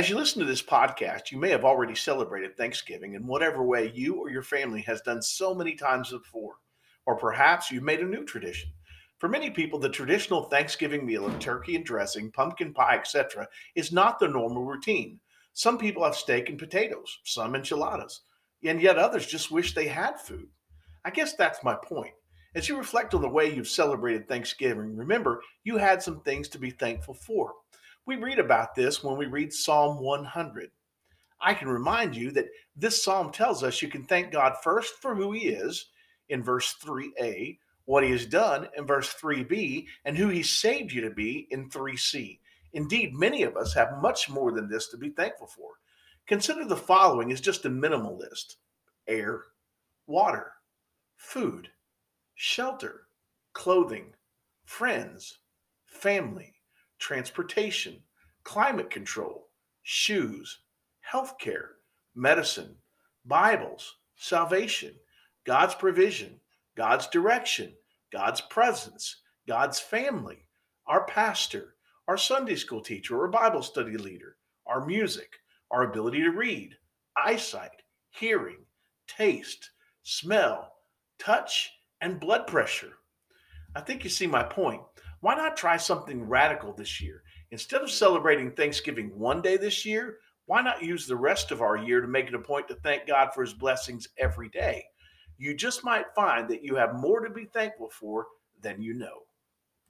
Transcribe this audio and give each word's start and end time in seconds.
As 0.00 0.08
you 0.08 0.16
listen 0.16 0.40
to 0.40 0.46
this 0.46 0.62
podcast, 0.62 1.30
you 1.30 1.36
may 1.36 1.50
have 1.50 1.62
already 1.62 1.94
celebrated 1.94 2.56
Thanksgiving 2.56 3.12
in 3.12 3.26
whatever 3.26 3.62
way 3.62 3.92
you 3.94 4.14
or 4.14 4.30
your 4.30 4.42
family 4.42 4.80
has 4.80 5.02
done 5.02 5.20
so 5.20 5.54
many 5.54 5.74
times 5.74 6.08
before. 6.08 6.54
Or 7.04 7.18
perhaps 7.18 7.70
you've 7.70 7.82
made 7.82 8.00
a 8.00 8.06
new 8.06 8.24
tradition. 8.24 8.70
For 9.18 9.28
many 9.28 9.50
people, 9.50 9.78
the 9.78 9.90
traditional 9.90 10.44
Thanksgiving 10.44 11.04
meal 11.04 11.26
of 11.26 11.38
turkey 11.38 11.76
and 11.76 11.84
dressing, 11.84 12.32
pumpkin 12.32 12.72
pie, 12.72 12.96
etc., 12.96 13.46
is 13.74 13.92
not 13.92 14.18
the 14.18 14.28
normal 14.28 14.64
routine. 14.64 15.20
Some 15.52 15.76
people 15.76 16.02
have 16.02 16.16
steak 16.16 16.48
and 16.48 16.58
potatoes, 16.58 17.18
some 17.24 17.54
enchiladas, 17.54 18.22
and 18.64 18.80
yet 18.80 18.96
others 18.96 19.26
just 19.26 19.50
wish 19.50 19.74
they 19.74 19.88
had 19.88 20.18
food. 20.18 20.48
I 21.04 21.10
guess 21.10 21.34
that's 21.34 21.62
my 21.62 21.74
point. 21.74 22.14
As 22.54 22.70
you 22.70 22.78
reflect 22.78 23.12
on 23.12 23.20
the 23.20 23.28
way 23.28 23.54
you've 23.54 23.68
celebrated 23.68 24.26
Thanksgiving, 24.26 24.96
remember 24.96 25.42
you 25.62 25.76
had 25.76 26.02
some 26.02 26.20
things 26.20 26.48
to 26.48 26.58
be 26.58 26.70
thankful 26.70 27.12
for. 27.12 27.52
We 28.06 28.16
read 28.16 28.38
about 28.38 28.74
this 28.74 29.04
when 29.04 29.16
we 29.16 29.26
read 29.26 29.52
Psalm 29.52 30.00
100. 30.00 30.70
I 31.40 31.54
can 31.54 31.68
remind 31.68 32.16
you 32.16 32.30
that 32.32 32.48
this 32.76 33.02
psalm 33.02 33.32
tells 33.32 33.62
us 33.62 33.80
you 33.80 33.88
can 33.88 34.04
thank 34.04 34.32
God 34.32 34.54
first 34.62 34.96
for 35.00 35.14
who 35.14 35.32
He 35.32 35.48
is 35.48 35.86
in 36.28 36.42
verse 36.42 36.76
3a, 36.82 37.58
what 37.84 38.04
He 38.04 38.10
has 38.10 38.26
done 38.26 38.68
in 38.76 38.86
verse 38.86 39.14
3b, 39.14 39.86
and 40.04 40.16
who 40.16 40.28
He 40.28 40.42
saved 40.42 40.92
you 40.92 41.00
to 41.02 41.10
be 41.10 41.46
in 41.50 41.70
3c. 41.70 42.38
Indeed, 42.72 43.14
many 43.14 43.42
of 43.42 43.56
us 43.56 43.74
have 43.74 44.00
much 44.00 44.28
more 44.28 44.52
than 44.52 44.68
this 44.68 44.88
to 44.88 44.96
be 44.96 45.10
thankful 45.10 45.46
for. 45.46 45.72
Consider 46.26 46.64
the 46.64 46.76
following 46.76 47.32
as 47.32 47.40
just 47.40 47.64
a 47.64 47.70
minimal 47.70 48.16
list 48.16 48.58
air, 49.08 49.44
water, 50.06 50.52
food, 51.16 51.68
shelter, 52.34 53.06
clothing, 53.52 54.14
friends, 54.64 55.40
family, 55.86 56.59
transportation, 57.00 57.96
climate 58.44 58.90
control, 58.90 59.48
shoes, 59.82 60.60
healthcare, 61.12 61.70
medicine, 62.14 62.76
Bibles, 63.24 63.96
salvation, 64.16 64.94
God's 65.44 65.74
provision, 65.74 66.38
God's 66.76 67.08
direction, 67.08 67.72
God's 68.12 68.40
presence, 68.42 69.22
God's 69.48 69.80
family, 69.80 70.46
our 70.86 71.04
pastor, 71.06 71.74
our 72.06 72.16
Sunday 72.16 72.56
school 72.56 72.80
teacher 72.80 73.18
or 73.18 73.28
Bible 73.28 73.62
study 73.62 73.96
leader, 73.96 74.36
our 74.66 74.84
music, 74.84 75.40
our 75.70 75.84
ability 75.84 76.22
to 76.22 76.30
read, 76.30 76.76
eyesight, 77.16 77.82
hearing, 78.10 78.58
taste, 79.06 79.70
smell, 80.02 80.72
touch, 81.18 81.70
and 82.00 82.20
blood 82.20 82.46
pressure. 82.46 82.92
I 83.74 83.80
think 83.80 84.04
you 84.04 84.10
see 84.10 84.26
my 84.26 84.42
point. 84.42 84.82
Why 85.20 85.34
not 85.34 85.56
try 85.56 85.76
something 85.76 86.26
radical 86.26 86.72
this 86.72 87.00
year? 87.00 87.22
Instead 87.50 87.82
of 87.82 87.90
celebrating 87.90 88.50
Thanksgiving 88.50 89.10
one 89.18 89.42
day 89.42 89.56
this 89.56 89.84
year, 89.84 90.18
why 90.46 90.62
not 90.62 90.82
use 90.82 91.06
the 91.06 91.16
rest 91.16 91.50
of 91.50 91.60
our 91.62 91.76
year 91.76 92.00
to 92.00 92.08
make 92.08 92.26
it 92.26 92.34
a 92.34 92.38
point 92.38 92.68
to 92.68 92.74
thank 92.76 93.06
God 93.06 93.30
for 93.34 93.42
his 93.42 93.52
blessings 93.52 94.08
every 94.18 94.48
day? 94.48 94.84
You 95.38 95.54
just 95.54 95.84
might 95.84 96.14
find 96.14 96.48
that 96.48 96.62
you 96.62 96.74
have 96.76 96.94
more 96.94 97.20
to 97.20 97.30
be 97.30 97.44
thankful 97.46 97.90
for 97.90 98.26
than 98.60 98.82
you 98.82 98.94
know. 98.94 99.22